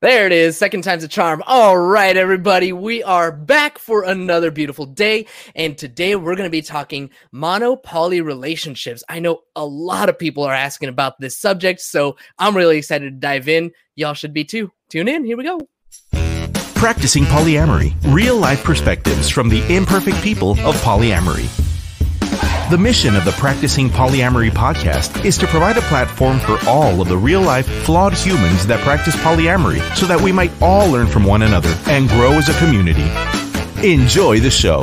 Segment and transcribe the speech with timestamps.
[0.00, 0.56] There it is.
[0.56, 1.42] Second time's a charm.
[1.44, 2.72] All right, everybody.
[2.72, 5.26] We are back for another beautiful day.
[5.56, 9.02] And today we're going to be talking mono poly relationships.
[9.08, 13.06] I know a lot of people are asking about this subject, so I'm really excited
[13.06, 13.72] to dive in.
[13.96, 14.70] Y'all should be too.
[14.88, 15.24] Tune in.
[15.24, 15.58] Here we go.
[16.76, 21.67] Practicing polyamory, real life perspectives from the imperfect people of polyamory.
[22.70, 27.08] The mission of the Practicing Polyamory podcast is to provide a platform for all of
[27.08, 31.24] the real life, flawed humans that practice polyamory so that we might all learn from
[31.24, 33.10] one another and grow as a community.
[33.82, 34.80] Enjoy the show.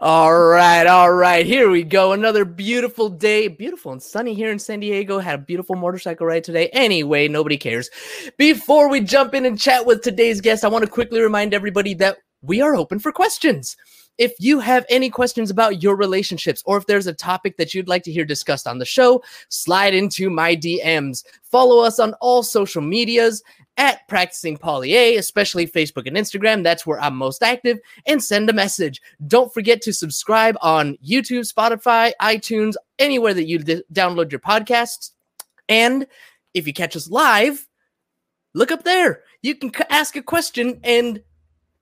[0.00, 1.46] All right, all right.
[1.46, 2.10] Here we go.
[2.10, 3.46] Another beautiful day.
[3.46, 5.20] Beautiful and sunny here in San Diego.
[5.20, 6.70] Had a beautiful motorcycle ride today.
[6.72, 7.88] Anyway, nobody cares.
[8.36, 11.94] Before we jump in and chat with today's guest, I want to quickly remind everybody
[11.94, 13.76] that we are open for questions.
[14.18, 17.88] If you have any questions about your relationships or if there's a topic that you'd
[17.88, 21.24] like to hear discussed on the show, slide into my DMs.
[21.42, 23.42] Follow us on all social medias
[23.76, 26.62] at Practicing Poly A, especially Facebook and Instagram.
[26.62, 27.78] That's where I'm most active.
[28.06, 29.00] And send a message.
[29.26, 35.10] Don't forget to subscribe on YouTube, Spotify, iTunes, anywhere that you d- download your podcasts.
[35.68, 36.06] And
[36.52, 37.66] if you catch us live,
[38.54, 39.22] look up there.
[39.42, 41.20] You can c- ask a question and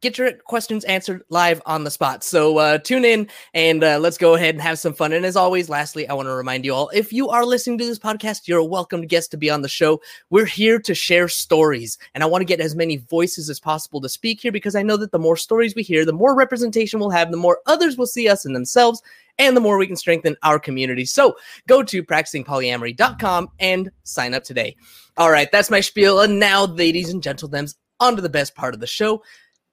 [0.02, 2.22] get your questions answered live on the spot.
[2.24, 5.12] So uh, tune in and uh, let's go ahead and have some fun.
[5.12, 7.86] And as always, lastly, I want to remind you all if you are listening to
[7.86, 10.02] this podcast, you're a welcome guest to be on the show.
[10.28, 14.00] We're here to share stories, and I want to get as many voices as possible
[14.00, 16.98] to speak here because I know that the more stories we hear, the more representation
[16.98, 19.00] we'll have, the more others will see us in themselves.
[19.38, 21.06] And the more we can strengthen our community.
[21.06, 21.34] So
[21.66, 24.76] go to practicingpolyamory.com and sign up today.
[25.16, 26.20] All right, that's my spiel.
[26.20, 27.66] And now, ladies and gentlemen,
[27.98, 29.22] on to the best part of the show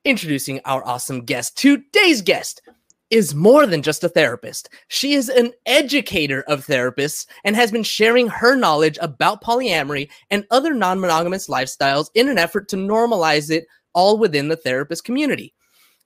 [0.06, 1.58] Introducing our awesome guest.
[1.58, 2.62] Today's guest
[3.10, 4.70] is more than just a therapist.
[4.88, 10.46] She is an educator of therapists and has been sharing her knowledge about polyamory and
[10.52, 15.54] other non monogamous lifestyles in an effort to normalize it all within the therapist community.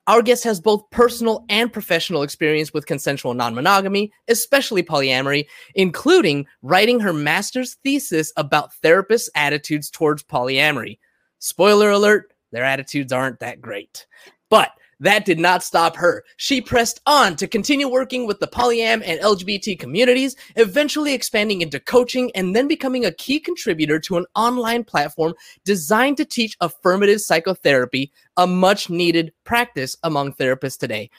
[0.07, 5.45] Our guest has both personal and professional experience with consensual non monogamy, especially polyamory,
[5.75, 10.97] including writing her master's thesis about therapists' attitudes towards polyamory.
[11.38, 14.06] Spoiler alert, their attitudes aren't that great.
[14.50, 16.24] But that did not stop her.
[16.38, 21.80] She pressed on to continue working with the polyam and LGBT communities, eventually expanding into
[21.80, 25.34] coaching and then becoming a key contributor to an online platform
[25.66, 31.09] designed to teach affirmative psychotherapy, a much needed practice among therapists today.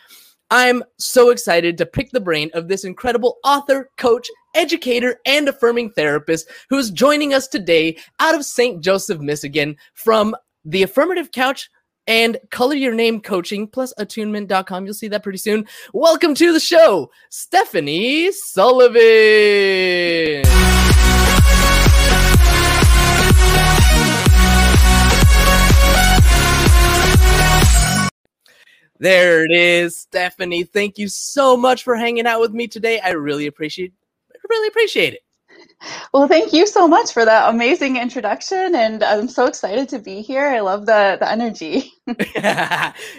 [0.50, 5.90] I'm so excited to pick the brain of this incredible author, coach, educator, and affirming
[5.90, 8.82] therapist who is joining us today out of St.
[8.82, 11.70] Joseph, Michigan from the affirmative couch
[12.06, 14.84] and color your name coaching plus attunement.com.
[14.84, 15.66] You'll see that pretty soon.
[15.92, 19.00] Welcome to the show, Stephanie Sullivan.
[29.00, 30.64] There it is, Stephanie.
[30.64, 33.00] Thank you so much for hanging out with me today.
[33.00, 33.92] I really appreciate
[34.48, 35.20] really appreciate it.
[36.12, 40.22] Well, thank you so much for that amazing introduction, and I'm so excited to be
[40.22, 40.46] here.
[40.46, 41.92] I love the the energy.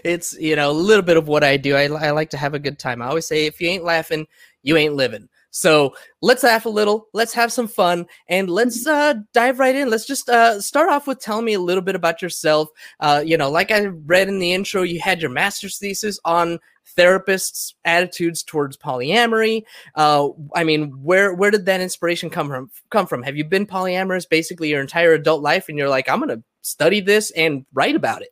[0.03, 1.75] it's you know a little bit of what I do.
[1.75, 3.01] I, I like to have a good time.
[3.01, 4.27] I always say, if you ain't laughing,
[4.63, 5.29] you ain't living.
[5.55, 9.89] So let's laugh a little, let's have some fun, and let's uh, dive right in.
[9.89, 12.67] Let's just uh, start off with telling me a little bit about yourself.
[12.99, 16.59] Uh, you know, like I read in the intro, you had your master's thesis on
[16.97, 19.63] therapists' attitudes towards polyamory.
[19.95, 22.69] Uh, I mean, where where did that inspiration come from?
[22.89, 23.23] Come from?
[23.23, 26.43] Have you been polyamorous basically your entire adult life, and you're like, I'm going to
[26.63, 28.29] study this and write about it?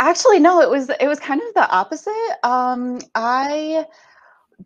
[0.00, 0.62] Actually, no.
[0.62, 2.38] It was it was kind of the opposite.
[2.42, 3.84] Um, I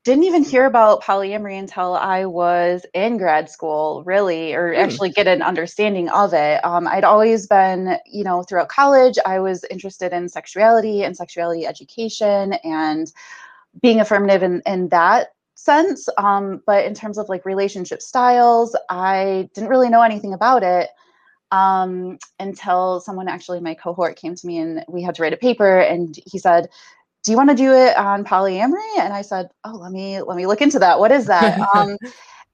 [0.04, 4.80] didn't even hear about polyamory until I was in grad school, really, or hmm.
[4.80, 6.64] actually get an understanding of it.
[6.64, 11.66] Um, I'd always been, you know, throughout college, I was interested in sexuality and sexuality
[11.66, 13.12] education and
[13.82, 16.08] being affirmative in, in that sense.
[16.18, 20.88] Um, but in terms of like relationship styles, I didn't really know anything about it
[21.50, 25.36] um, until someone actually, my cohort came to me and we had to write a
[25.38, 25.80] paper.
[25.80, 26.68] And he said,
[27.22, 28.98] do you want to do it on polyamory?
[28.98, 30.98] And i said oh let me let me look into that.
[30.98, 31.58] What is that?
[31.74, 31.96] Um,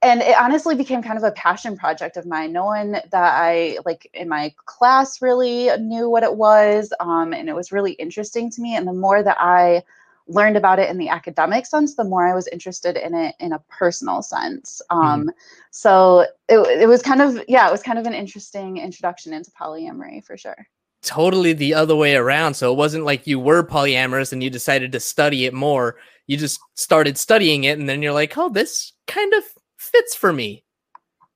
[0.02, 2.52] and it honestly became kind of a passion project of mine.
[2.52, 7.48] No one that i like in my class really knew what it was um, and
[7.48, 8.76] it was really interesting to me.
[8.76, 9.82] And the more that i
[10.28, 13.52] learned about it in the academic sense the more i was interested in it in
[13.52, 14.82] a personal sense.
[14.90, 15.28] Um, mm-hmm.
[15.70, 19.50] so it, it was kind of yeah it was kind of an interesting introduction into
[19.52, 20.66] polyamory for sure
[21.02, 22.54] totally the other way around.
[22.54, 25.96] So it wasn't like you were polyamorous and you decided to study it more.
[26.26, 29.44] You just started studying it and then you're like, oh, this kind of
[29.78, 30.64] fits for me.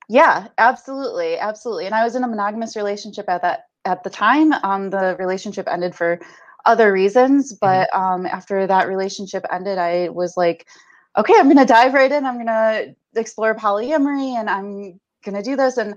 [0.09, 1.87] Yeah, absolutely, absolutely.
[1.87, 4.53] And I was in a monogamous relationship at that at the time.
[4.65, 6.21] Um, the relationship ended for
[6.67, 8.03] other reasons, but mm-hmm.
[8.03, 10.67] um, after that relationship ended, I was like,
[11.17, 12.27] okay, I'm gonna dive right in.
[12.27, 15.77] I'm gonna explore polyamory, and I'm gonna do this.
[15.77, 15.95] And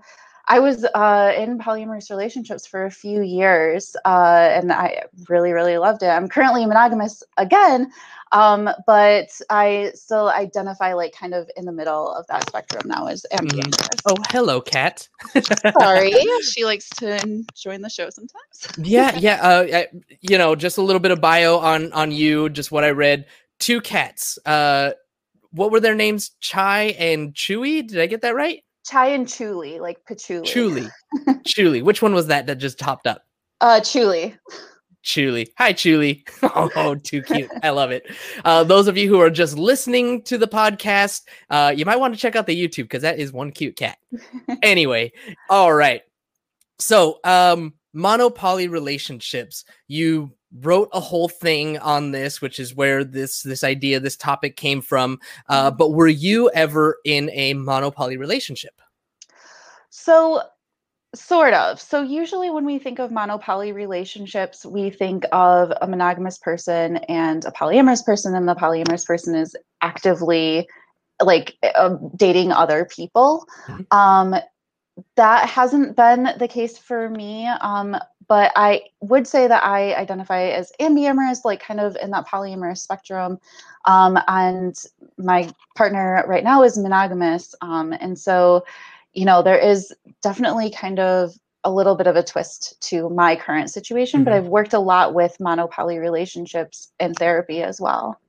[0.48, 5.78] I was uh, in polyamorous relationships for a few years, uh, and I really, really
[5.78, 6.07] loved it.
[6.07, 7.92] I'm currently monogamous again,
[8.34, 13.07] um, but I still identify like kind of in the middle of that spectrum now
[13.07, 13.69] as ambivalent.
[13.69, 14.01] Mm.
[14.06, 15.07] Oh, hello, Kat.
[15.80, 16.12] Sorry,
[16.42, 18.68] she likes to join the show sometimes.
[18.78, 19.36] yeah, yeah.
[19.36, 19.88] Uh, I,
[20.19, 23.28] you know, just a little bit of bio on on you, just what I read.
[23.60, 24.38] Two cats.
[24.45, 24.92] Uh,
[25.51, 26.31] what were their names?
[26.42, 27.88] Chai and Chewy.
[27.88, 28.62] Did I get that right?
[28.85, 30.47] Chai and Chuli, like patchouli.
[30.47, 30.91] Chuli.
[31.47, 31.83] Chuli.
[31.83, 33.24] Which one was that that just topped up?
[33.62, 34.38] Uh, Chuli.
[35.03, 35.47] Chuli.
[35.57, 36.27] Hi, Chuli.
[36.41, 37.50] Oh, oh, too cute.
[37.62, 38.06] I love it.
[38.44, 42.13] Uh, those of you who are just listening to the podcast, uh, you might want
[42.13, 43.97] to check out the YouTube because that is one cute cat.
[44.63, 45.12] anyway,
[45.50, 46.01] all right.
[46.80, 49.65] So, um, mono-poly relationships.
[49.88, 54.55] You wrote a whole thing on this, which is where this this idea, this topic
[54.55, 55.19] came from.
[55.50, 55.77] Uh, mm-hmm.
[55.77, 58.73] but were you ever in a mono-poly relationship?
[59.89, 60.41] So
[61.15, 61.79] Sort of.
[61.79, 67.45] So usually when we think of mono-poly relationships, we think of a monogamous person and
[67.45, 70.67] a polyamorous person, and the polyamorous person is actively
[71.21, 73.45] like uh, dating other people.
[73.67, 73.95] Mm-hmm.
[73.95, 74.35] Um,
[75.15, 77.47] that hasn't been the case for me.
[77.47, 77.95] Um,
[78.33, 82.80] but I would say that I identify as ambiamorous, like kind of in that polyamorous
[82.80, 83.38] spectrum.
[83.85, 84.75] Um, and
[85.19, 87.53] my partner right now is monogamous.
[87.62, 88.65] Um, and so
[89.13, 89.94] you know, there is
[90.24, 94.25] definitely kind of a little bit of a twist to my current situation, mm-hmm.
[94.25, 98.19] but I've worked a lot with mono-poly relationships in therapy as well.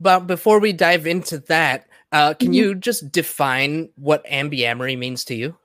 [0.00, 2.54] But before we dive into that, uh, can mm-hmm.
[2.54, 5.56] you just define what ambiamory means to you?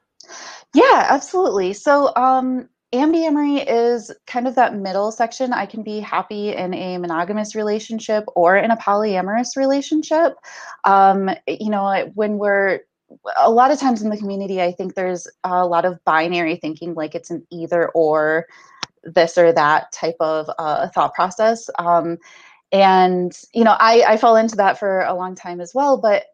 [0.76, 1.74] Yeah, absolutely.
[1.74, 5.54] So, um, ambiamory is kind of that middle section.
[5.54, 10.36] I can be happy in a monogamous relationship or in a polyamorous relationship.
[10.84, 12.80] Um, you know, when we're
[13.38, 16.96] a lot of times in the community, I think there's a lot of binary thinking,
[16.96, 18.48] like it's an either or
[19.04, 21.70] this or that type of uh, thought process.
[21.78, 22.18] Um,
[22.72, 25.98] and, you know, I, I into that for a long time as well.
[25.98, 26.26] But,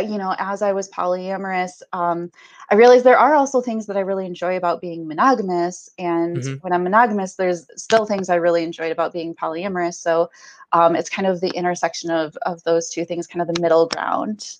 [0.00, 2.30] you know, as I was polyamorous, um,
[2.70, 5.88] I realized there are also things that I really enjoy about being monogamous.
[5.98, 6.54] And mm-hmm.
[6.56, 9.94] when I'm monogamous, there's still things I really enjoyed about being polyamorous.
[9.94, 10.30] So
[10.72, 13.86] um, it's kind of the intersection of, of those two things, kind of the middle
[13.86, 14.58] ground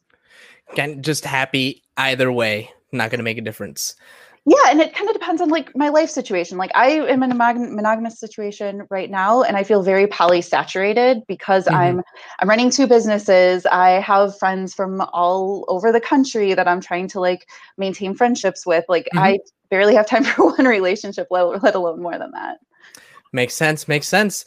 [0.75, 2.71] can just happy either way.
[2.93, 3.95] Not going to make a difference.
[4.49, 6.57] Yeah, and it kind of depends on like my life situation.
[6.57, 11.65] Like I am in a monogamous situation right now, and I feel very polysaturated because
[11.65, 11.75] mm-hmm.
[11.75, 12.03] I'm
[12.39, 13.67] I'm running two businesses.
[13.67, 18.65] I have friends from all over the country that I'm trying to like maintain friendships
[18.65, 18.85] with.
[18.89, 19.19] Like mm-hmm.
[19.19, 19.39] I
[19.69, 22.59] barely have time for one relationship, let, let alone more than that.
[23.33, 23.89] Makes sense.
[23.89, 24.45] Makes sense.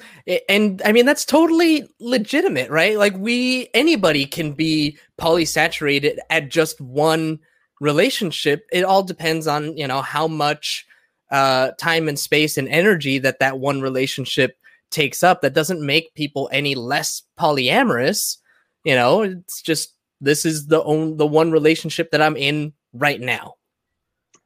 [0.47, 2.97] And I mean, that's totally legitimate, right?
[2.97, 7.39] Like, we, anybody can be polysaturated at just one
[7.79, 8.67] relationship.
[8.71, 10.85] It all depends on, you know, how much
[11.31, 14.57] uh, time and space and energy that that one relationship
[14.91, 15.41] takes up.
[15.41, 18.37] That doesn't make people any less polyamorous.
[18.83, 23.21] You know, it's just this is the only the one relationship that I'm in right
[23.21, 23.55] now.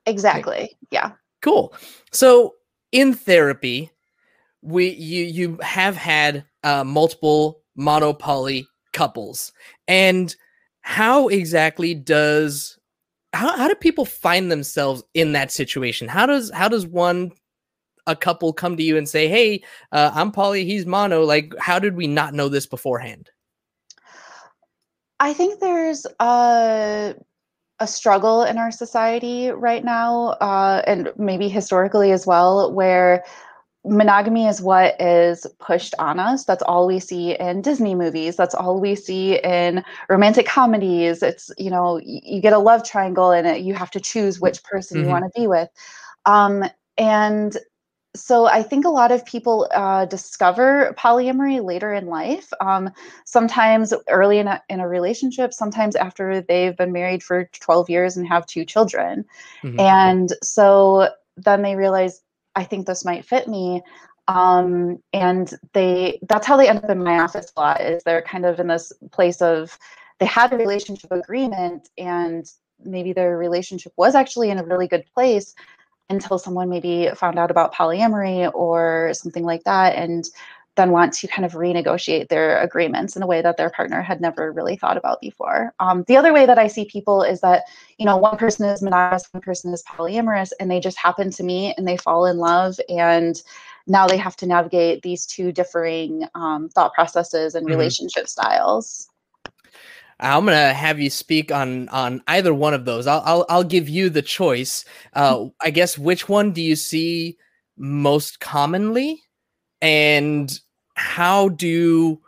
[0.06, 0.76] Exactly.
[0.92, 1.12] Yeah.
[1.42, 1.74] Cool.
[2.12, 2.56] So
[2.92, 3.90] in therapy,
[4.62, 9.52] we you you have had uh, multiple mono-poly couples,
[9.88, 10.36] and
[10.82, 12.78] how exactly does
[13.34, 16.08] how how do people find themselves in that situation?
[16.08, 17.32] How does how does one
[18.06, 21.80] a couple come to you and say, "Hey, uh, I'm poly, he's mono." Like, how
[21.80, 23.30] did we not know this beforehand?
[25.20, 27.16] I think there's a
[27.80, 33.24] a struggle in our society right now, uh, and maybe historically as well, where
[33.86, 36.46] monogamy is what is pushed on us.
[36.46, 38.36] That's all we see in Disney movies.
[38.36, 41.22] That's all we see in romantic comedies.
[41.22, 44.98] It's, you know, you get a love triangle and you have to choose which person
[44.98, 45.06] mm-hmm.
[45.06, 45.70] you want to be with.
[46.26, 46.64] Um,
[46.98, 47.58] and
[48.16, 52.54] so I think a lot of people uh, discover polyamory later in life.
[52.62, 52.92] Um,
[53.26, 58.16] sometimes early in a, in a relationship, sometimes after they've been married for 12 years
[58.16, 59.26] and have two children.
[59.64, 59.80] Mm-hmm.
[59.80, 62.22] And so then they realize
[62.56, 63.82] I think this might fit me.
[64.28, 68.22] Um, and they that's how they end up in my office a lot is they're
[68.22, 69.78] kind of in this place of
[70.20, 72.50] they had a relationship agreement and
[72.86, 75.54] maybe their relationship was actually in a really good place
[76.10, 80.26] until someone maybe found out about polyamory or something like that and
[80.76, 84.20] then want to kind of renegotiate their agreements in a way that their partner had
[84.20, 85.74] never really thought about before.
[85.80, 87.64] Um, the other way that I see people is that,
[87.98, 91.44] you know, one person is monogamous, one person is polyamorous, and they just happen to
[91.44, 92.80] meet and they fall in love.
[92.90, 93.42] And
[93.86, 97.78] now they have to navigate these two differing um, thought processes and mm-hmm.
[97.78, 99.08] relationship styles.
[100.20, 103.08] I'm gonna have you speak on on either one of those.
[103.08, 104.86] I'll I'll, I'll give you the choice.
[105.14, 107.38] Uh, I guess which one do you see
[107.78, 109.22] most commonly,
[109.82, 110.58] and
[110.96, 112.20] how do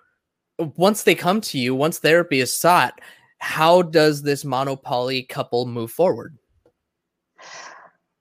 [0.57, 2.99] once they come to you, once therapy is sought,
[3.39, 6.37] how does this mono-poly couple move forward?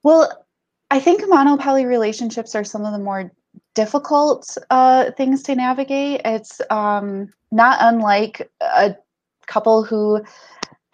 [0.03, 0.45] Well,
[0.91, 3.31] I think mono-poly relationships are some of the more
[3.73, 6.21] difficult uh, things to navigate.
[6.25, 8.95] It's um, not unlike a
[9.47, 10.21] couple who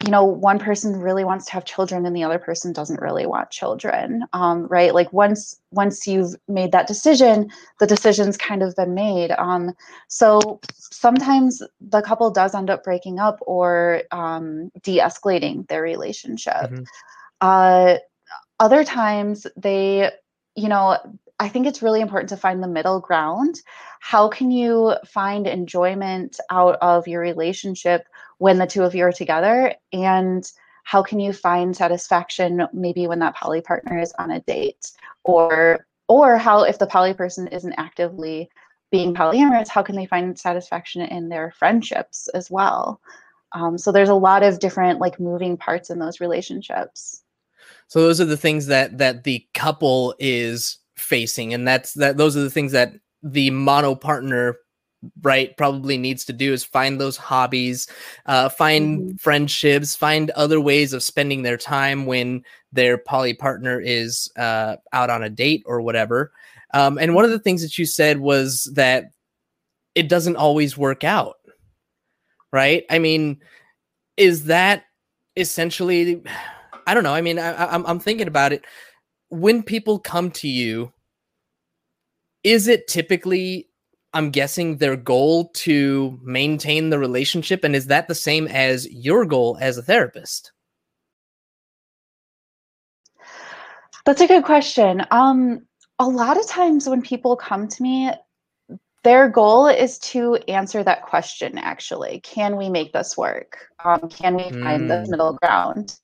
[0.03, 3.25] you know one person really wants to have children and the other person doesn't really
[3.25, 8.75] want children um, right like once once you've made that decision the decision's kind of
[8.75, 9.73] been made um,
[10.07, 16.83] so sometimes the couple does end up breaking up or um, de-escalating their relationship mm-hmm.
[17.41, 17.95] uh,
[18.59, 20.09] other times they
[20.55, 20.97] you know
[21.39, 23.61] I think it's really important to find the middle ground.
[23.99, 28.05] How can you find enjoyment out of your relationship
[28.41, 29.71] when the two of you are together?
[29.93, 30.51] And
[30.83, 34.91] how can you find satisfaction maybe when that poly partner is on a date?
[35.23, 38.49] Or or how if the poly person isn't actively
[38.91, 42.99] being polyamorous, how can they find satisfaction in their friendships as well?
[43.51, 47.21] Um, so there's a lot of different like moving parts in those relationships.
[47.89, 52.35] So those are the things that that the couple is facing and that's that those
[52.35, 54.57] are the things that the mono partner
[55.23, 57.87] right probably needs to do is find those hobbies
[58.27, 59.15] uh, find mm-hmm.
[59.15, 65.09] friendships find other ways of spending their time when their poly partner is uh, out
[65.09, 66.31] on a date or whatever.
[66.73, 69.11] Um, and one of the things that you said was that
[69.93, 71.37] it doesn't always work out
[72.53, 72.83] right?
[72.89, 73.39] I mean
[74.17, 74.83] is that
[75.37, 76.21] essentially
[76.85, 78.65] i don't know i mean I, I'm, I'm thinking about it.
[79.29, 80.91] When people come to you,
[82.43, 83.69] is it typically,
[84.13, 87.63] I'm guessing, their goal to maintain the relationship?
[87.63, 90.51] And is that the same as your goal as a therapist?
[94.05, 95.05] That's a good question.
[95.11, 95.65] Um,
[95.99, 98.11] a lot of times when people come to me,
[99.03, 104.35] their goal is to answer that question actually can we make this work um, can
[104.35, 104.87] we find mm.
[104.87, 105.97] the middle ground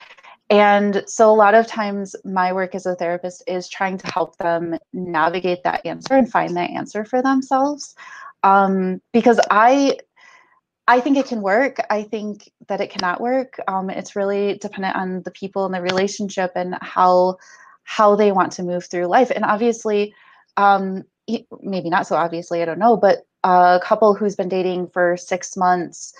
[0.50, 4.38] and so, a lot of times, my work as a therapist is trying to help
[4.38, 7.96] them navigate that answer and find that answer for themselves.
[8.44, 9.98] Um, because I,
[10.88, 11.78] I think it can work.
[11.90, 13.60] I think that it cannot work.
[13.68, 17.38] Um, it's really dependent on the people and the relationship and how
[17.84, 19.32] how they want to move through life.
[19.32, 20.14] And obviously,
[20.56, 21.04] um,
[21.62, 25.58] maybe not so obviously, I don't know, but a couple who's been dating for six
[25.58, 26.14] months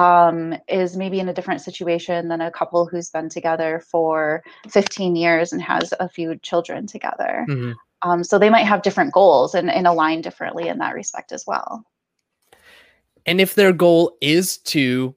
[0.00, 5.14] um, is maybe in a different situation than a couple who's been together for 15
[5.14, 7.44] years and has a few children together.
[7.46, 7.72] Mm-hmm.
[8.00, 11.44] Um, so they might have different goals and, and align differently in that respect as
[11.46, 11.84] well.
[13.26, 15.14] And if their goal is to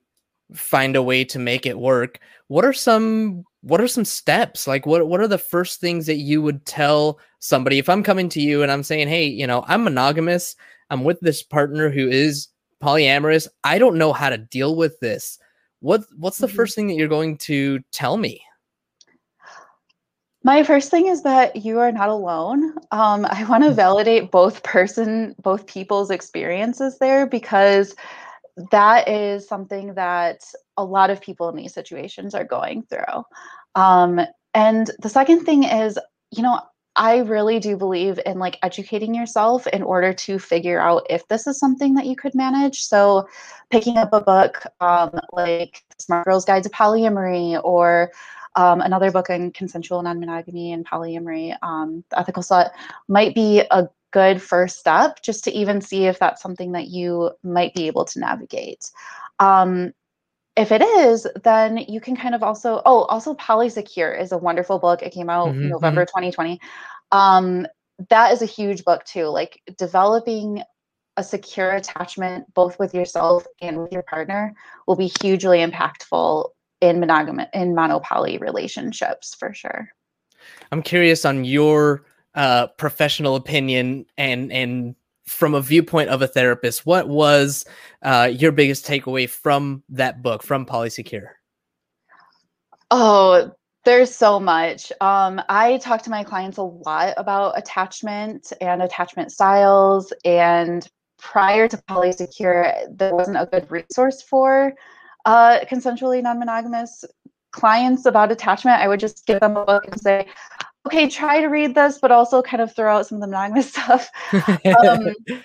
[0.53, 4.67] find a way to make it work, what are some what are some steps?
[4.67, 8.27] Like what what are the first things that you would tell somebody if I'm coming
[8.29, 10.57] to you and I'm saying, "Hey, you know, I'm monogamous.
[10.89, 12.49] I'm with this partner who is
[12.83, 13.47] polyamorous.
[13.63, 15.39] I don't know how to deal with this.
[15.79, 16.55] What what's the mm-hmm.
[16.55, 18.41] first thing that you're going to tell me?
[20.45, 22.73] My first thing is that you are not alone.
[22.91, 23.75] Um, I want to mm.
[23.75, 27.95] validate both person, both people's experiences there because
[28.71, 30.43] that is something that
[30.75, 33.23] a lot of people in these situations are going through.
[33.75, 34.19] Um,
[34.53, 35.97] and the second thing is,
[36.31, 36.59] you know,
[36.95, 41.47] I really do believe in like educating yourself in order to figure out if this
[41.47, 42.81] is something that you could manage.
[42.81, 43.27] So,
[43.71, 48.12] picking up a book um, like Smart Girl's Guide to Polyamory or
[48.55, 52.69] um, another book on consensual non monogamy and polyamory, um, The Ethical Slut,
[53.07, 57.31] might be a good first step just to even see if that's something that you
[57.43, 58.91] might be able to navigate.
[59.39, 59.93] Um,
[60.55, 64.79] if it is, then you can kind of also oh, also Polysecure is a wonderful
[64.79, 65.01] book.
[65.01, 65.69] It came out mm-hmm.
[65.69, 66.55] November 2020.
[66.55, 67.17] Mm-hmm.
[67.17, 67.67] Um,
[68.10, 69.25] that is a huge book too.
[69.25, 70.63] Like developing
[71.17, 74.53] a secure attachment both with yourself and with your partner
[74.88, 76.50] will be hugely impactful
[76.81, 79.89] in monogamy in mono-poly relationships for sure.
[80.72, 82.03] I'm curious on your
[82.36, 84.95] uh, professional opinion and and
[85.25, 87.65] from a viewpoint of a therapist, what was
[88.01, 91.30] uh, your biggest takeaway from that book, from Polysecure?
[92.92, 93.51] Oh,
[93.86, 94.92] there's so much.
[95.01, 100.88] Um, I talk to my clients a lot about attachment and attachment styles and
[101.24, 104.74] prior to polysecure, there wasn't a good resource for
[105.25, 107.06] uh, consensually non-monogamous
[107.51, 108.80] clients about attachment.
[108.82, 110.27] I would just give them a book and say,
[110.85, 113.69] okay, try to read this, but also kind of throw out some of the monogamous
[113.73, 114.09] stuff.
[114.33, 115.13] um,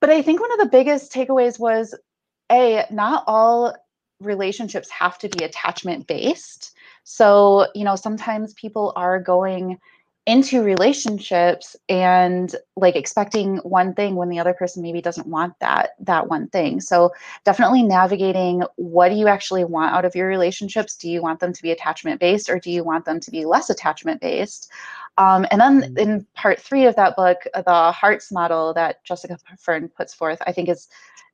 [0.00, 1.96] but I think one of the biggest takeaways was
[2.50, 3.74] a not all
[4.20, 6.72] relationships have to be attachment based.
[7.04, 9.78] So, you know, sometimes people are going
[10.24, 15.90] into relationships and like expecting one thing when the other person maybe doesn't want that
[15.98, 17.10] that one thing so
[17.44, 21.52] definitely navigating what do you actually want out of your relationships do you want them
[21.52, 24.70] to be attachment based or do you want them to be less attachment based
[25.18, 25.98] um, and then mm-hmm.
[25.98, 30.52] in part three of that book the hearts model that jessica fern puts forth i
[30.52, 30.88] think is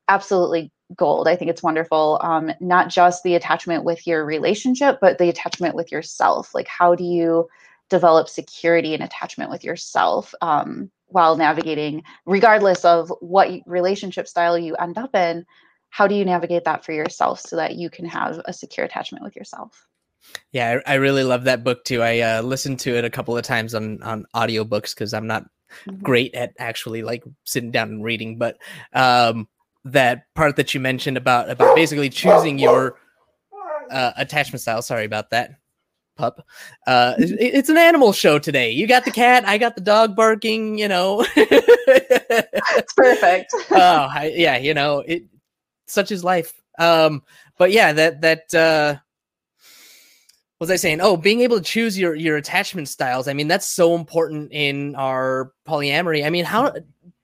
[0.09, 1.29] absolutely gold.
[1.29, 2.19] I think it's wonderful.
[2.23, 6.55] Um, not just the attachment with your relationship, but the attachment with yourself.
[6.55, 7.47] Like, how do you
[7.89, 14.75] develop security and attachment with yourself um, while navigating, regardless of what relationship style you
[14.77, 15.45] end up in?
[15.91, 19.25] How do you navigate that for yourself so that you can have a secure attachment
[19.25, 19.87] with yourself?
[20.53, 22.03] Yeah, I, I really love that book too.
[22.03, 25.45] I uh, listened to it a couple of times on on audiobooks because I'm not
[25.87, 26.03] mm-hmm.
[26.03, 28.59] great at actually like sitting down and reading, but
[28.93, 29.49] um,
[29.85, 32.99] that part that you mentioned about about basically choosing your
[33.91, 34.83] uh, attachment style.
[34.83, 35.53] Sorry about that,
[36.19, 36.47] pup.
[36.87, 38.71] Uh, it, it's an animal show today.
[38.71, 40.79] You got the cat, I got the dog barking.
[40.79, 43.55] You know, it's perfect.
[43.71, 45.25] oh, I, yeah, you know it.
[45.87, 46.61] Such is life.
[46.79, 47.23] Um,
[47.57, 49.01] but yeah, that that uh,
[50.61, 51.01] was I saying?
[51.01, 53.29] Oh, being able to choose your your attachment styles.
[53.29, 56.27] I mean, that's so important in our polyamory.
[56.27, 56.75] I mean, how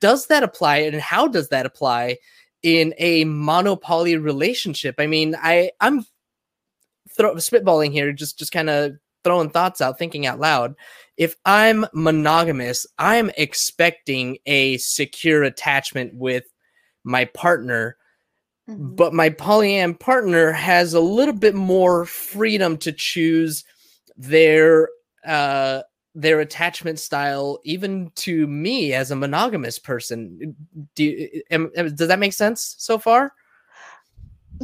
[0.00, 2.16] does that apply, and how does that apply
[2.64, 4.96] in a mono-poly relationship.
[4.98, 6.04] I mean, I I'm
[7.16, 8.92] throw, spitballing here, just just kind of
[9.24, 10.74] throwing thoughts out, thinking out loud.
[11.16, 16.44] If I'm monogamous, I'm expecting a secure attachment with
[17.04, 17.96] my partner.
[18.68, 18.94] Mm-hmm.
[18.94, 23.64] But my polyam partner has a little bit more freedom to choose
[24.16, 24.88] their
[25.26, 25.82] uh,
[26.14, 30.54] their attachment style even to me as a monogamous person
[30.94, 33.32] do you, am, does that make sense so far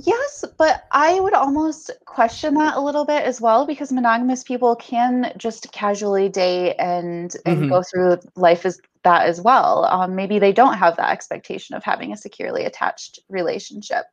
[0.05, 4.77] yes but i would almost question that a little bit as well because monogamous people
[4.77, 7.69] can just casually date and and mm-hmm.
[7.69, 11.83] go through life as that as well um, maybe they don't have that expectation of
[11.83, 14.05] having a securely attached relationship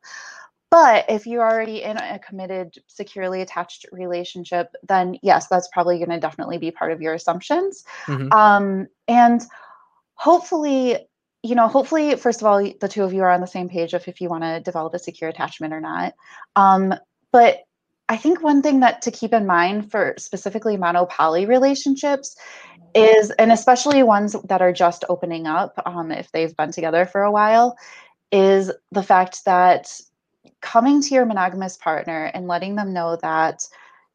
[0.70, 6.10] but if you're already in a committed, securely attached relationship, then yes, that's probably going
[6.10, 7.84] to definitely be part of your assumptions.
[8.06, 8.30] Mm-hmm.
[8.32, 9.40] Um, and
[10.14, 11.07] hopefully,
[11.48, 13.94] you know, hopefully, first of all, the two of you are on the same page
[13.94, 16.12] of if you want to develop a secure attachment or not.
[16.56, 16.94] Um,
[17.32, 17.60] but
[18.10, 22.36] I think one thing that to keep in mind for specifically mono-poly relationships
[22.94, 27.22] is, and especially ones that are just opening up, um, if they've been together for
[27.22, 27.78] a while,
[28.30, 29.90] is the fact that
[30.60, 33.62] coming to your monogamous partner and letting them know that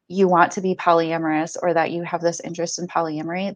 [0.07, 3.55] you want to be polyamorous or that you have this interest in polyamory,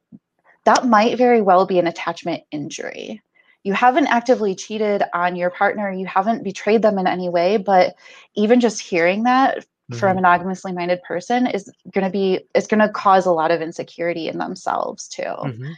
[0.65, 3.21] that might very well be an attachment injury.
[3.67, 7.95] You haven't actively cheated on your partner, you haven't betrayed them in any way, but
[8.33, 9.97] even just hearing that mm-hmm.
[9.97, 13.51] for a monogamously minded person is going to be it's going to cause a lot
[13.51, 15.23] of insecurity in themselves too.
[15.23, 15.71] Mm-hmm.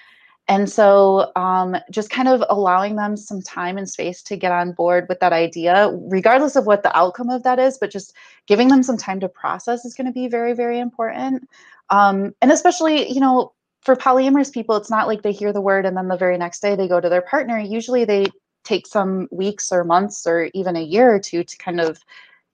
[0.48, 4.74] And so, um, just kind of allowing them some time and space to get on
[4.74, 8.14] board with that idea, regardless of what the outcome of that is, but just
[8.46, 11.48] giving them some time to process is going to be very, very important.
[11.90, 15.86] Um, and especially, you know, for polyamorous people, it's not like they hear the word
[15.86, 17.58] and then the very next day they go to their partner.
[17.58, 18.28] Usually they
[18.64, 22.04] take some weeks or months or even a year or two to kind of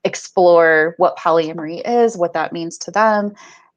[0.03, 3.33] explore what polyamory is, what that means to them.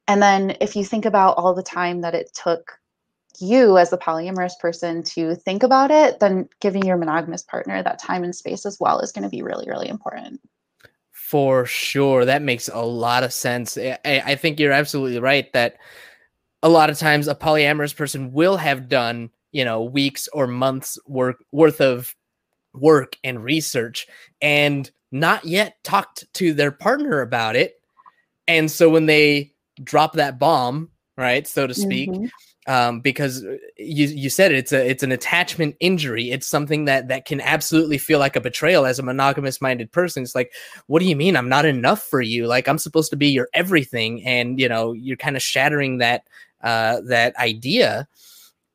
[0.07, 2.79] And then if you think about all the time that it took
[3.39, 7.99] you as a polyamorous person to think about it, then giving your monogamous partner that
[7.99, 10.39] time and space as well is going to be really, really important.
[11.11, 12.25] For sure.
[12.25, 13.77] That makes a lot of sense.
[13.77, 15.77] I, I think you're absolutely right that
[16.61, 20.97] a lot of times a polyamorous person will have done, you know, weeks or months
[21.07, 22.15] work worth of
[22.73, 24.07] work and research
[24.41, 27.81] and not yet talked to their partner about it.
[28.47, 32.25] And so when they drop that bomb, right, so to speak, mm-hmm
[32.69, 36.29] um, because uh, you you said it, it's a it's an attachment injury.
[36.29, 40.21] It's something that that can absolutely feel like a betrayal as a monogamous minded person.
[40.21, 40.53] It's like,
[40.85, 42.45] what do you mean I'm not enough for you?
[42.45, 46.27] Like I'm supposed to be your everything, and you know you're kind of shattering that
[46.61, 48.07] uh, that idea,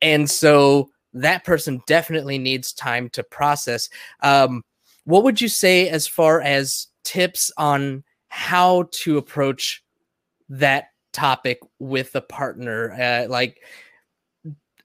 [0.00, 3.88] and so that person definitely needs time to process.
[4.20, 4.62] Um,
[5.04, 9.82] what would you say as far as tips on how to approach
[10.48, 12.92] that topic with a partner?
[12.92, 13.60] Uh, like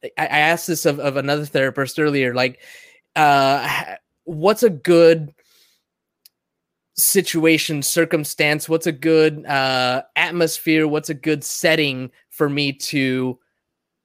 [0.03, 2.59] I, I asked this of, of another therapist earlier like
[3.15, 5.33] uh what's a good
[6.95, 8.67] situation circumstance?
[8.67, 10.87] What's a good uh atmosphere?
[10.87, 13.37] What's a good setting for me to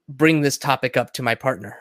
[0.09, 1.79] bring this topic up to my partner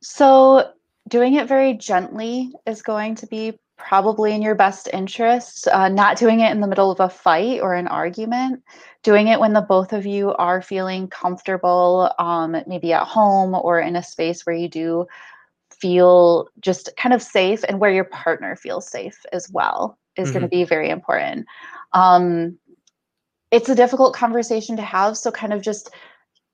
[0.00, 0.72] so
[1.08, 5.68] doing it very gently is going to be probably in your best interest.
[5.68, 8.62] Uh, not doing it in the middle of a fight or an argument,
[9.02, 13.80] doing it when the both of you are feeling comfortable, um, maybe at home or
[13.80, 15.06] in a space where you do
[15.70, 20.32] feel just kind of safe and where your partner feels safe as well is mm-hmm.
[20.34, 21.46] going to be very important.
[21.92, 22.58] Um,
[23.50, 25.90] it's a difficult conversation to have, so kind of just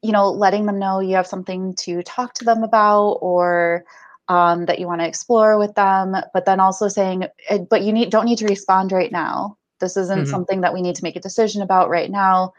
[0.03, 3.85] you know letting them know you have something to talk to them about or
[4.29, 7.93] um, that you want to explore with them but then also saying eh, but you
[7.93, 9.57] need don't need to respond right now.
[9.81, 10.31] This isn't mm-hmm.
[10.31, 12.53] something that we need to make a decision about right now.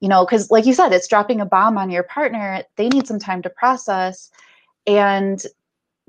[0.00, 2.62] You know because like you said it's dropping a bomb on your partner.
[2.76, 4.30] They need some time to process.
[4.86, 5.44] And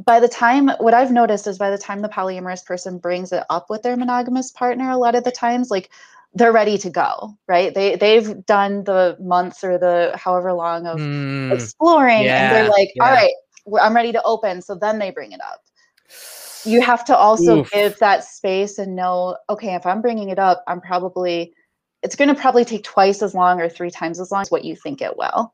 [0.03, 3.43] by the time what i've noticed is by the time the polyamorous person brings it
[3.49, 5.91] up with their monogamous partner a lot of the times like
[6.33, 7.73] they're ready to go right?
[7.73, 12.69] They they've done the months or the however long of mm, exploring yeah, and they're
[12.69, 13.03] like yeah.
[13.05, 13.33] all right
[13.81, 14.61] i'm ready to open.
[14.61, 15.61] So then they bring it up.
[16.65, 17.71] You have to also Oof.
[17.71, 21.53] give that space and know okay if i'm bringing it up i'm probably
[22.01, 24.65] it's going to probably take twice as long or three times as long as what
[24.65, 25.53] you think it will.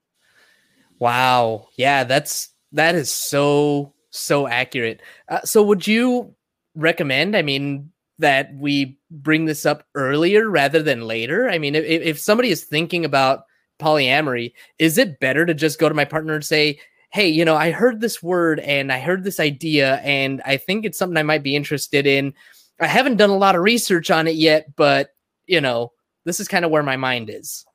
[0.98, 1.68] Wow.
[1.78, 5.02] Yeah that's that is so so accurate.
[5.28, 6.36] Uh, so would you
[6.76, 11.50] recommend i mean that we bring this up earlier rather than later?
[11.50, 13.44] I mean, if, if somebody is thinking about
[13.80, 16.80] polyamory, is it better to just go to my partner and say,
[17.12, 20.86] hey, you know, I heard this word and I heard this idea and I think
[20.86, 22.34] it's something I might be interested in.
[22.80, 25.10] I haven't done a lot of research on it yet, but,
[25.48, 25.92] you know,
[26.26, 27.66] this is kind of where my mind is.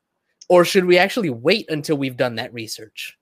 [0.48, 3.16] Or should we actually wait until we've done that research?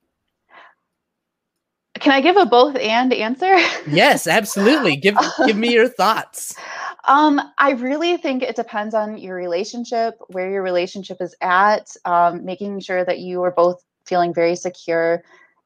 [2.00, 3.56] Can I give a both and answer?
[3.88, 4.96] yes, absolutely.
[4.96, 6.56] Give give me your thoughts.
[7.04, 12.44] Um, I really think it depends on your relationship, where your relationship is at, um,
[12.44, 15.22] making sure that you are both feeling very secure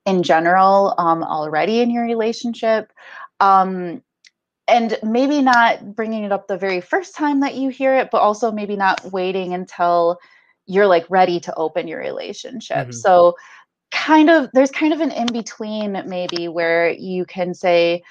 [0.06, 2.92] in general um, already in your relationship.
[3.40, 4.02] Um,
[4.68, 8.20] and maybe not bringing it up the very first time that you hear it, but
[8.20, 10.18] also maybe not waiting until
[10.66, 12.88] you're like ready to open your relationship.
[12.88, 12.92] Mm-hmm.
[12.92, 13.36] So,
[13.92, 18.02] kind of, there's kind of an in between maybe where you can say,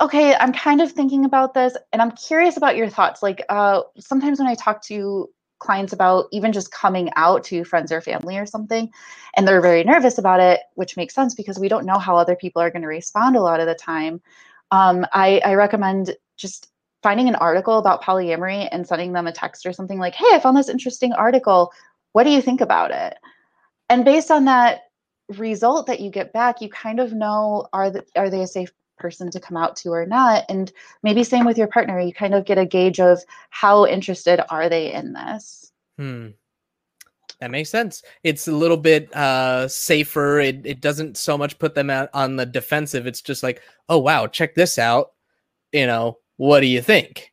[0.00, 3.22] okay, I'm kind of thinking about this and I'm curious about your thoughts.
[3.22, 7.90] Like uh, sometimes when I talk to clients about even just coming out to friends
[7.90, 8.90] or family or something,
[9.36, 12.36] and they're very nervous about it, which makes sense because we don't know how other
[12.36, 14.20] people are going to respond a lot of the time.
[14.70, 16.68] Um, I, I recommend just
[17.02, 20.40] finding an article about polyamory and sending them a text or something like, hey, I
[20.40, 21.72] found this interesting article.
[22.12, 23.16] What do you think about it?
[23.88, 24.82] And based on that
[25.36, 28.72] result that you get back, you kind of know are the, are they a safe
[28.98, 32.34] person to come out to or not and maybe same with your partner you kind
[32.34, 35.72] of get a gauge of how interested are they in this.
[35.96, 36.28] Hmm.
[37.40, 38.02] That makes sense.
[38.24, 42.36] It's a little bit uh safer it, it doesn't so much put them out on
[42.36, 45.12] the defensive it's just like oh wow check this out
[45.72, 47.32] you know what do you think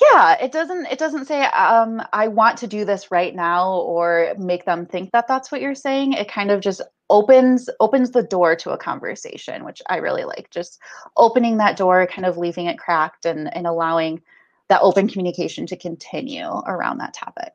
[0.00, 4.34] yeah it doesn't it doesn't say um i want to do this right now or
[4.38, 6.14] make them think that that's what you're saying.
[6.14, 10.50] It kind of just opens opens the door to a conversation which i really like.
[10.50, 10.80] Just
[11.16, 14.22] opening that door kind of leaving it cracked and and allowing
[14.68, 17.52] that open communication to continue around that topic.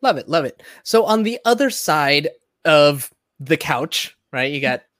[0.00, 0.62] Love it love it.
[0.82, 2.28] So on the other side
[2.64, 4.93] of the couch right you got the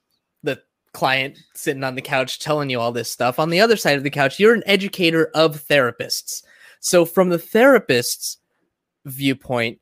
[0.95, 3.39] client sitting on the couch telling you all this stuff.
[3.39, 6.43] On the other side of the couch you're an educator of therapists.
[6.81, 8.39] So from the therapist's
[9.05, 9.79] viewpoint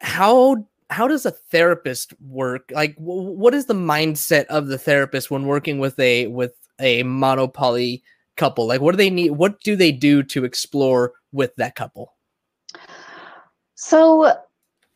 [0.00, 2.70] how how does a therapist work?
[2.72, 7.02] Like w- what is the mindset of the therapist when working with a with a
[7.02, 8.02] mono-poly
[8.36, 8.66] couple?
[8.66, 12.14] Like what do they need what do they do to explore with that couple?
[13.74, 14.34] So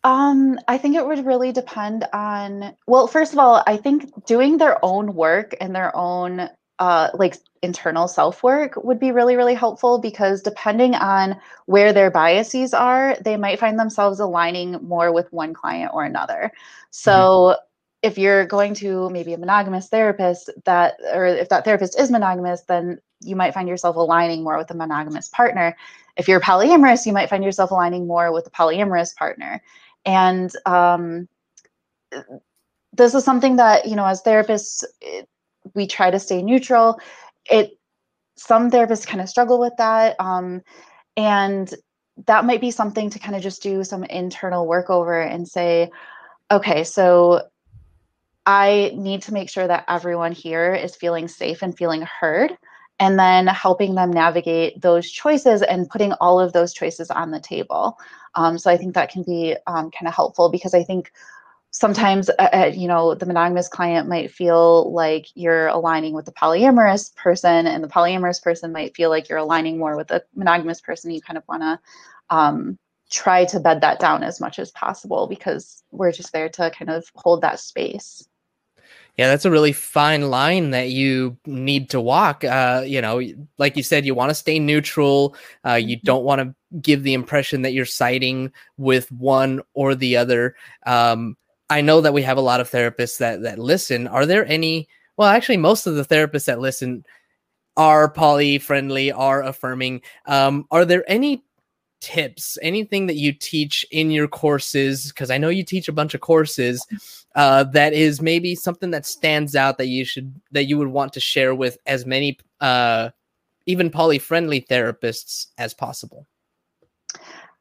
[0.05, 4.59] um i think it would really depend on well first of all i think doing
[4.59, 6.49] their own work and their own
[6.83, 11.37] uh, like internal self work would be really, really helpful because depending on
[11.67, 16.51] where their biases are, they might find themselves aligning more with one client or another.
[16.91, 17.63] So, mm-hmm.
[18.03, 22.63] if you're going to maybe a monogamous therapist, that, or if that therapist is monogamous,
[22.63, 25.77] then you might find yourself aligning more with a monogamous partner.
[26.17, 29.63] If you're polyamorous, you might find yourself aligning more with a polyamorous partner.
[30.05, 31.29] And um,
[32.93, 34.85] this is something that, you know, as therapists,
[35.75, 36.99] we try to stay neutral.
[37.51, 37.79] It
[38.37, 40.63] some therapists kind of struggle with that, um,
[41.17, 41.73] and
[42.27, 45.91] that might be something to kind of just do some internal work over and say,
[46.51, 47.43] okay, so
[48.45, 52.57] I need to make sure that everyone here is feeling safe and feeling heard,
[53.03, 57.41] and then helping them navigate those choices and putting all of those choices on the
[57.41, 57.99] table.
[58.37, 61.11] Um, so I think that can be um, kind of helpful because I think
[61.73, 66.33] sometimes uh, uh, you know the monogamous client might feel like you're aligning with the
[66.33, 70.81] polyamorous person and the polyamorous person might feel like you're aligning more with the monogamous
[70.81, 71.81] person you kind of want to
[72.31, 72.79] um,
[73.11, 76.91] try to bed that down as much as possible because we're just there to kind
[76.91, 78.29] of hold that space
[79.19, 82.45] yeah, that's a really fine line that you need to walk.
[82.45, 83.21] Uh, you know,
[83.59, 85.37] like you said, you want to stay neutral.
[85.67, 86.07] Uh, you mm-hmm.
[86.07, 90.57] don't want to give the impression that you're siding with one or the other.
[90.87, 91.37] Um,
[91.69, 94.07] I know that we have a lot of therapists that that listen.
[94.07, 94.89] Are there any?
[95.19, 97.05] Well, actually, most of the therapists that listen
[97.77, 100.03] are poly friendly, are affirming.
[100.27, 101.45] Um, are there any
[102.03, 105.09] tips, anything that you teach in your courses?
[105.09, 106.87] Because I know you teach a bunch of courses.
[107.35, 111.15] Uh, that is maybe something that stands out that you should that you would want
[111.15, 113.09] to share with as many uh,
[113.65, 116.27] even poly friendly therapists as possible.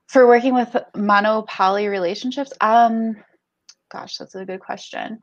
[0.07, 3.15] For working with mono poly relationships, um,
[3.91, 5.19] Gosh, that's a good question.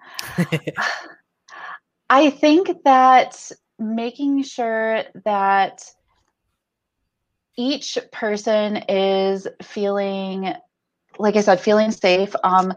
[2.10, 5.84] I think that making sure that
[7.58, 10.54] each person is feeling,
[11.18, 12.72] like I said, feeling safe, um,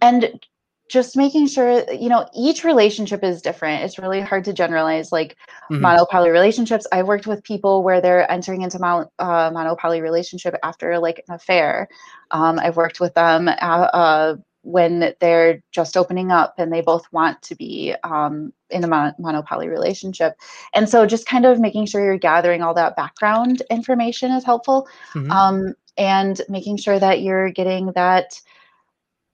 [0.00, 0.40] and
[0.88, 3.82] just making sure you know each relationship is different.
[3.82, 5.36] It's really hard to generalize like
[5.70, 5.80] mm-hmm.
[5.80, 6.86] mono-poly relationships.
[6.92, 11.34] I've worked with people where they're entering into mon- uh, mono-poly relationship after like an
[11.34, 11.88] affair.
[12.32, 17.04] Um, i've worked with them uh, uh, when they're just opening up and they both
[17.12, 20.34] want to be um, in a mon- mono-poly relationship.
[20.74, 24.88] And so just kind of making sure you're gathering all that background information is helpful.
[25.14, 25.30] Mm-hmm.
[25.30, 28.40] Um, and making sure that you're getting that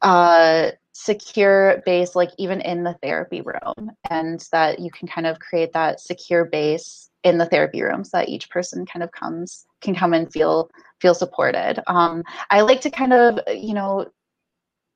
[0.03, 5.39] uh, secure base, like even in the therapy room, and that you can kind of
[5.39, 9.67] create that secure base in the therapy room so that each person kind of comes
[9.81, 11.83] can come and feel feel supported.
[11.87, 14.07] Um, I like to kind of, you know,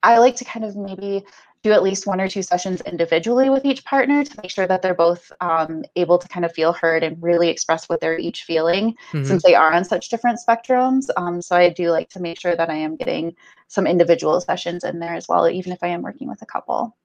[0.02, 1.24] I like to kind of maybe
[1.62, 4.80] do at least one or two sessions individually with each partner to make sure that
[4.80, 8.44] they're both um, able to kind of feel heard and really express what they're each
[8.44, 9.24] feeling mm-hmm.
[9.24, 11.08] since they are on such different spectrums.
[11.18, 13.34] Um, so I do like to make sure that I am getting
[13.68, 16.96] some individual sessions in there as well, even if I am working with a couple.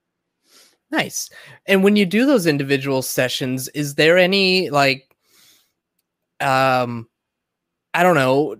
[0.89, 1.29] Nice.
[1.65, 5.13] And when you do those individual sessions, is there any like,
[6.39, 7.09] um,
[7.93, 8.55] I don't know,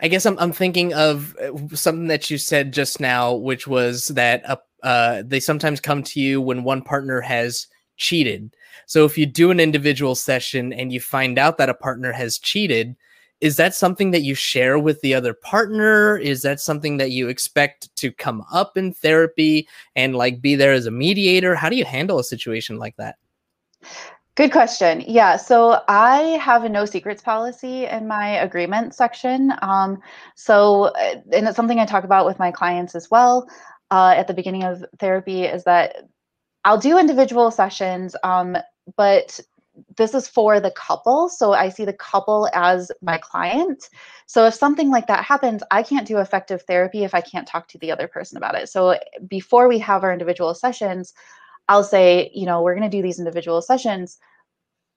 [0.00, 4.08] I guess I'm I'm thinking of uh, something that you said just now, which was
[4.08, 8.54] that uh, uh, they sometimes come to you when one partner has cheated.
[8.86, 12.38] So if you do an individual session and you find out that a partner has
[12.38, 12.96] cheated,
[13.40, 16.16] is that something that you share with the other partner?
[16.16, 20.72] Is that something that you expect to come up in therapy and like be there
[20.72, 21.54] as a mediator?
[21.54, 23.16] How do you handle a situation like that?
[24.36, 25.02] Good question.
[25.06, 29.52] Yeah, so I have a no secrets policy in my agreement section.
[29.60, 30.00] Um,
[30.36, 33.48] so, uh, and it's something I talk about with my clients as well
[33.90, 35.96] uh, at the beginning of therapy is that
[36.64, 38.56] I'll do individual sessions, um,
[38.96, 39.40] but
[39.96, 41.28] this is for the couple.
[41.28, 43.88] So I see the couple as my client.
[44.26, 47.66] So if something like that happens, I can't do effective therapy if I can't talk
[47.68, 48.68] to the other person about it.
[48.68, 51.14] So before we have our individual sessions,
[51.70, 54.18] I'll say, you know, we're going to do these individual sessions.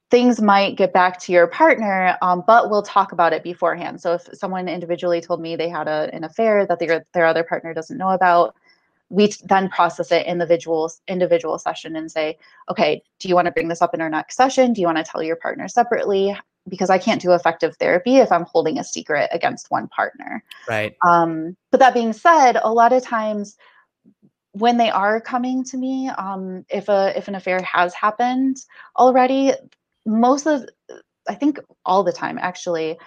[0.09, 4.01] Things might get back to your partner, um, but we'll talk about it beforehand.
[4.01, 7.43] So if someone individually told me they had a, an affair that their their other
[7.43, 8.55] partner doesn't know about,
[9.09, 12.38] we then process it in the individual individual session and say,
[12.71, 14.73] okay, do you want to bring this up in our next session?
[14.73, 16.36] Do you want to tell your partner separately?
[16.67, 20.43] Because I can't do effective therapy if I'm holding a secret against one partner.
[20.67, 20.95] Right.
[21.05, 23.57] Um, but that being said, a lot of times
[24.53, 28.57] when they are coming to me, um, if a if an affair has happened
[28.97, 29.51] already,
[30.05, 30.67] most of
[31.27, 32.97] I think all the time actually,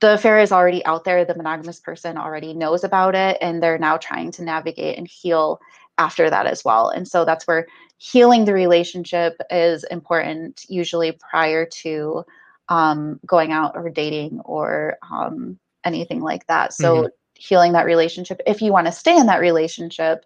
[0.00, 1.24] the affair is already out there.
[1.24, 5.60] The monogamous person already knows about it, and they're now trying to navigate and heal
[5.96, 6.88] after that as well.
[6.88, 12.24] And so that's where healing the relationship is important, usually prior to
[12.68, 16.72] um, going out or dating or um, anything like that.
[16.72, 17.06] So mm-hmm.
[17.34, 20.24] healing that relationship, if you want to stay in that relationship,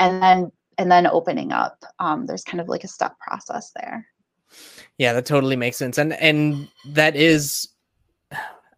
[0.00, 4.06] and then and then opening up um, there's kind of like a step process there.
[4.98, 7.68] Yeah that totally makes sense and and that is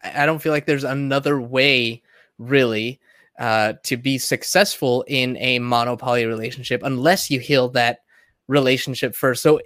[0.04, 2.02] i don't feel like there's another way
[2.38, 3.00] really
[3.38, 8.00] uh, to be successful in a mono-poly relationship unless you heal that
[8.46, 9.42] relationship first.
[9.42, 9.60] So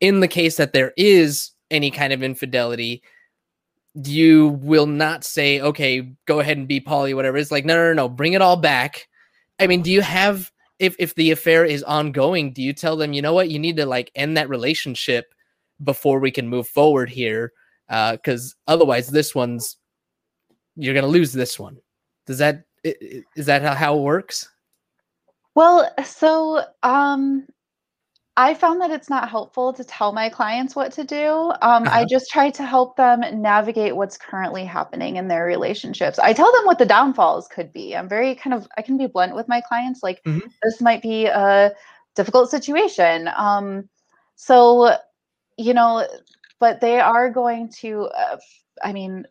[0.00, 3.02] in the case that there is any kind of infidelity
[4.04, 7.88] you will not say okay go ahead and be poly whatever it's like no no
[7.88, 9.06] no no bring it all back.
[9.60, 13.12] I mean do you have if if the affair is ongoing, do you tell them,
[13.12, 15.32] you know what, you need to like end that relationship
[15.82, 17.52] before we can move forward here?
[17.88, 19.76] Uh, because uh, otherwise, this one's
[20.76, 21.78] you're gonna lose this one.
[22.26, 24.48] Does that is that how it works?
[25.54, 27.46] Well, so um,
[28.36, 31.52] I found that it's not helpful to tell my clients what to do.
[31.62, 32.00] Um, uh-huh.
[32.00, 36.18] I just try to help them navigate what's currently happening in their relationships.
[36.18, 37.96] I tell them what the downfalls could be.
[37.96, 40.02] I'm very kind of, I can be blunt with my clients.
[40.02, 40.48] Like, mm-hmm.
[40.64, 41.72] this might be a
[42.16, 43.30] difficult situation.
[43.36, 43.88] Um,
[44.34, 44.96] so,
[45.56, 46.04] you know,
[46.58, 48.38] but they are going to, uh,
[48.82, 49.26] I mean,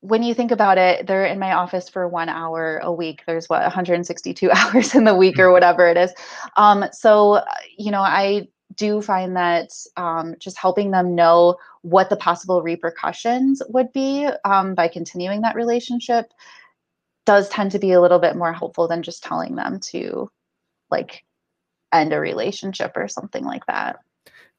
[0.00, 3.22] when you think about it, they're in my office for one hour a week.
[3.26, 6.12] There's what 162 hours in the week or whatever it is.
[6.56, 7.44] Um, so, uh,
[7.76, 13.62] you know, I do find that um, just helping them know what the possible repercussions
[13.68, 16.32] would be um, by continuing that relationship
[17.24, 20.30] does tend to be a little bit more helpful than just telling them to
[20.90, 21.24] like
[21.92, 23.98] end a relationship or something like that.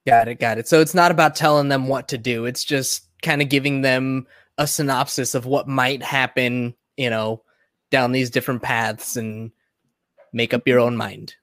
[0.06, 0.40] Got it.
[0.40, 0.68] Got it.
[0.68, 2.46] So it's not about telling them what to do.
[2.46, 4.26] It's just kind of giving them
[4.58, 7.44] a synopsis of what might happen, you know,
[7.92, 9.52] down these different paths and
[10.34, 11.36] make up your own mind.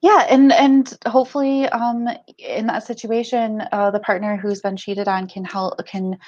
[0.00, 5.26] Yeah, and and hopefully, um, in that situation, uh, the partner who's been cheated on
[5.26, 6.18] can help can,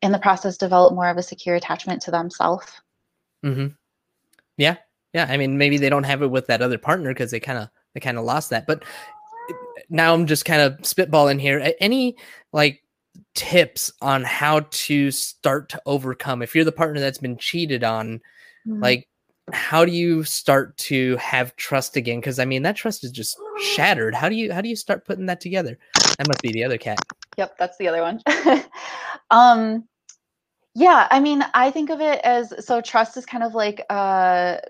[0.00, 2.66] in the process, develop more of a secure attachment to themselves.
[3.42, 3.68] Hmm.
[4.56, 4.76] Yeah.
[5.12, 5.26] Yeah.
[5.28, 7.68] I mean, maybe they don't have it with that other partner because they kind of
[7.92, 8.66] they kind of lost that.
[8.66, 8.84] But
[9.90, 11.74] now I'm just kind of spitballing here.
[11.78, 12.16] Any
[12.52, 12.82] like
[13.36, 16.42] tips on how to start to overcome.
[16.42, 18.20] If you're the partner that's been cheated on
[18.66, 18.82] mm-hmm.
[18.82, 19.08] like
[19.52, 22.18] how do you start to have trust again?
[22.18, 24.14] Because i mean that trust is just shattered.
[24.14, 25.78] How do you how do you start putting that together?
[26.18, 26.98] That must be the other cat.
[27.38, 28.20] Yep that's the other one.
[29.30, 29.84] Um
[30.74, 34.60] yeah i mean i think of it as so trust is kind of like a,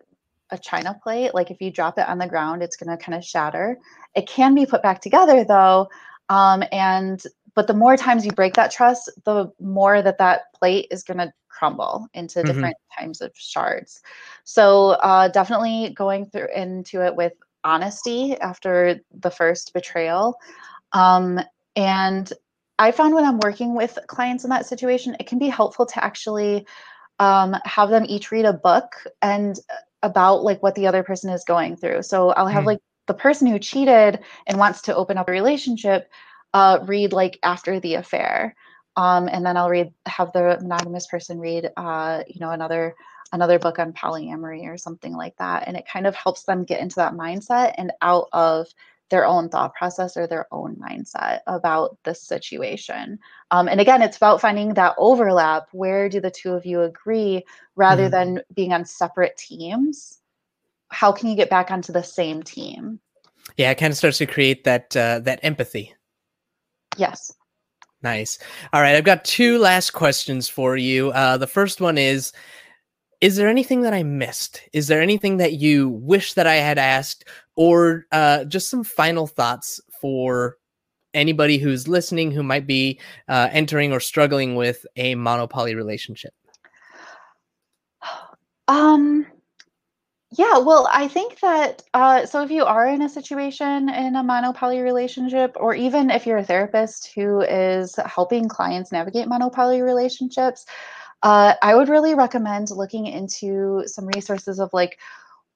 [0.51, 1.35] a china plate.
[1.35, 3.79] Like if you drop it on the ground it's going to kind of shatter.
[4.15, 5.89] It can be put back together though
[6.29, 7.23] um, and
[7.57, 11.19] but the more times you break that trust the more that that plate is going
[11.19, 12.47] to crumble into mm-hmm.
[12.47, 14.01] different kinds of shards
[14.45, 17.33] so uh, definitely going through into it with
[17.65, 20.37] honesty after the first betrayal
[20.93, 21.41] um,
[21.75, 22.33] and
[22.79, 26.05] i found when i'm working with clients in that situation it can be helpful to
[26.05, 26.65] actually
[27.19, 28.93] um, have them each read a book
[29.23, 32.69] and uh, about like what the other person is going through so i'll have mm.
[32.69, 36.11] like the person who cheated and wants to open up a relationship
[36.57, 38.57] uh, read like after the affair.
[38.97, 42.95] Um, and then I'll read have the monogamous person read uh, you know another
[43.33, 45.65] another book on polyamory or something like that.
[45.67, 48.69] And it kind of helps them get into that mindset and out of
[49.11, 53.19] their own thought process or their own mindset about the situation.
[53.51, 55.69] Um, and again it's about finding that overlap.
[55.73, 58.35] Where do the two of you agree rather mm-hmm.
[58.35, 60.21] than being on separate teams?
[60.89, 62.99] How can you get back onto the same team?
[63.59, 65.93] Yeah it kind of starts to create that uh, that empathy
[66.97, 67.33] Yes.
[68.03, 68.39] Nice.
[68.73, 68.95] All right.
[68.95, 71.11] I've got two last questions for you.
[71.11, 72.33] Uh, the first one is
[73.21, 74.63] Is there anything that I missed?
[74.73, 77.25] Is there anything that you wish that I had asked,
[77.57, 80.57] or uh, just some final thoughts for
[81.15, 86.33] anybody who's listening who might be uh, entering or struggling with a mono-poly relationship?
[88.69, 89.25] Um,
[90.33, 94.23] yeah, well, I think that uh, so if you are in a situation in a
[94.25, 100.67] mono-poly relationship, or even if you're a therapist who is helping clients navigate mono-poly relationships,
[101.23, 104.99] uh, I would really recommend looking into some resources of like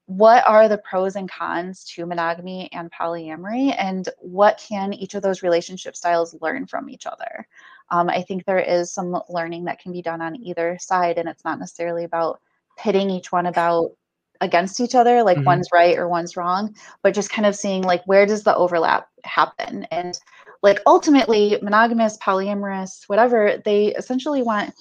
[0.06, 5.22] what are the pros and cons to monogamy and polyamory, and what can each of
[5.22, 7.46] those relationship styles learn from each other.
[7.90, 11.28] Um, I think there is some learning that can be done on either side, and
[11.28, 12.40] it's not necessarily about
[12.76, 13.90] pitting each one about
[14.40, 15.46] against each other like mm-hmm.
[15.46, 19.08] one's right or one's wrong but just kind of seeing like where does the overlap
[19.24, 19.86] happen?
[19.90, 20.18] And
[20.62, 24.74] like ultimately monogamous polyamorous whatever they essentially want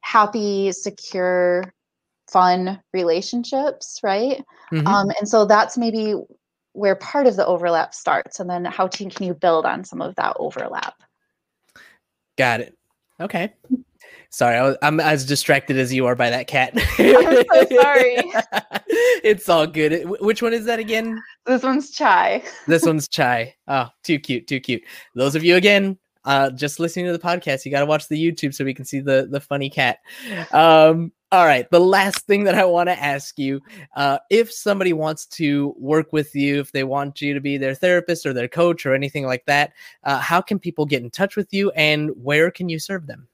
[0.00, 1.72] happy secure
[2.30, 4.44] fun relationships right?
[4.72, 4.86] Mm-hmm.
[4.86, 6.14] um, and so that's maybe
[6.72, 10.14] where part of the overlap starts and then how can you build on some of
[10.16, 10.94] that overlap?
[12.38, 12.76] Got it.
[13.20, 13.52] Okay
[14.32, 16.72] Sorry, I was, I'm as distracted as you are by that cat.
[16.98, 18.16] I'm so sorry.
[19.22, 20.08] it's all good.
[20.20, 21.22] Which one is that again?
[21.44, 22.42] This one's Chai.
[22.66, 23.54] this one's Chai.
[23.68, 24.84] Oh, too cute, too cute.
[25.14, 28.16] Those of you again, uh, just listening to the podcast, you got to watch the
[28.16, 29.98] YouTube so we can see the the funny cat.
[30.52, 31.70] Um, all right.
[31.70, 33.60] The last thing that I want to ask you,
[33.96, 37.74] uh, if somebody wants to work with you, if they want you to be their
[37.74, 39.74] therapist or their coach or anything like that,
[40.04, 43.28] uh, how can people get in touch with you, and where can you serve them?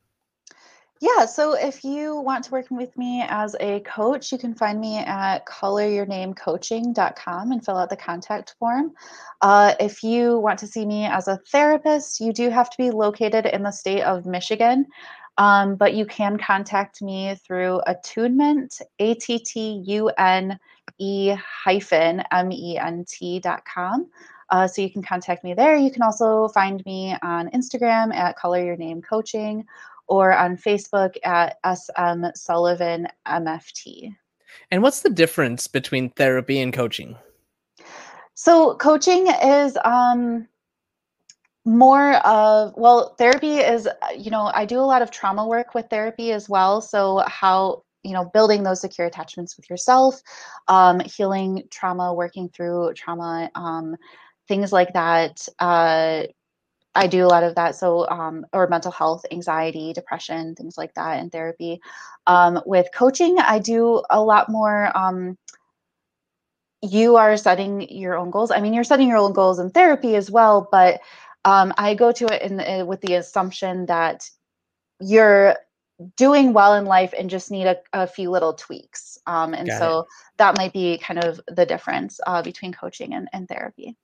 [1.01, 4.81] Yeah, so if you want to work with me as a coach, you can find
[4.81, 8.91] me at coloryournamecoaching.com and fill out the contact form.
[9.41, 12.91] Uh, if you want to see me as a therapist, you do have to be
[12.91, 14.87] located in the state of Michigan,
[15.37, 20.59] um, but you can contact me through attunement, A T T U N
[20.99, 21.33] E
[21.65, 24.11] hyphen M E N T.com.
[24.51, 25.77] Uh, so you can contact me there.
[25.77, 29.65] You can also find me on Instagram at Color Your Name Coaching
[30.09, 34.15] or on Facebook at SM Sullivan MFT.
[34.71, 37.17] And what's the difference between therapy and coaching?
[38.35, 40.47] So coaching is um,
[41.65, 45.87] more of well, therapy is you know I do a lot of trauma work with
[45.91, 46.81] therapy as well.
[46.81, 50.23] So how you know building those secure attachments with yourself,
[50.69, 53.97] um, healing trauma, working through trauma, um,
[54.47, 55.47] things like that.
[55.59, 56.25] Uh,
[56.99, 57.77] I do a lot of that.
[57.77, 61.81] So, um, or mental health, anxiety, depression, things like that in therapy.
[62.27, 64.97] Um, with coaching, I do a lot more.
[64.97, 65.39] Um,
[66.83, 68.51] you are setting your own goals.
[68.51, 71.01] I mean, you're setting your own goals in therapy as well, but
[71.45, 74.29] um, I go to it in, in, with the assumption that
[75.01, 75.57] you're
[76.17, 79.19] doing well in life and just need a, a few little tweaks.
[79.27, 80.07] Um, and Got so it.
[80.39, 83.97] that might be kind of the difference uh, between coaching and, and therapy.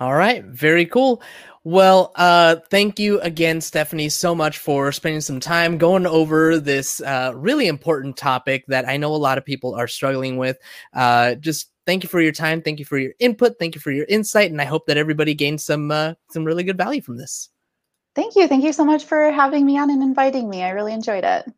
[0.00, 1.22] All right, very cool.
[1.66, 7.00] Well, uh, thank you again, Stephanie, so much for spending some time going over this
[7.00, 10.58] uh, really important topic that I know a lot of people are struggling with.
[10.92, 13.92] Uh, just thank you for your time, thank you for your input, thank you for
[13.92, 17.16] your insight, and I hope that everybody gained some uh, some really good value from
[17.16, 17.48] this.
[18.14, 20.62] Thank you, thank you so much for having me on and inviting me.
[20.62, 21.50] I really enjoyed it.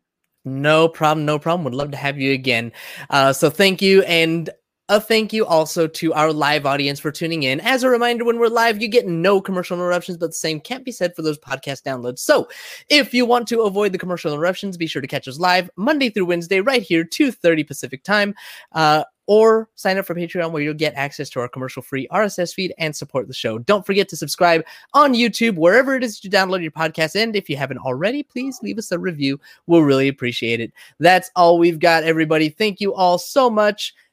[0.45, 1.65] No problem, no problem.
[1.65, 2.71] Would love to have you again.
[3.09, 4.49] Uh, so thank you, and
[4.89, 7.59] a thank you also to our live audience for tuning in.
[7.59, 10.85] As a reminder, when we're live, you get no commercial interruptions, but the same can't
[10.85, 12.19] be said for those podcast downloads.
[12.19, 12.47] So
[12.89, 16.09] if you want to avoid the commercial interruptions, be sure to catch us live Monday
[16.09, 18.33] through Wednesday, right here, 2.30 Pacific time.
[18.71, 22.53] Uh, or sign up for Patreon where you'll get access to our commercial free RSS
[22.53, 23.59] feed and support the show.
[23.59, 24.63] Don't forget to subscribe
[24.93, 27.21] on YouTube, wherever it is you download your podcast.
[27.21, 29.37] And if you haven't already, please leave us a review.
[29.67, 30.71] We'll really appreciate it.
[30.99, 32.47] That's all we've got, everybody.
[32.47, 33.93] Thank you all so much.